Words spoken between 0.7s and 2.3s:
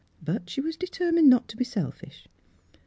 determined not to be selfish.